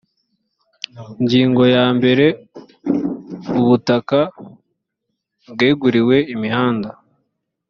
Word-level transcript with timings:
ingingo 1.19 1.63
ya 1.75 1.85
mbere 1.97 2.25
ubutaka 3.59 4.19
bweguriwe 5.53 6.17
imihanda 6.33 6.89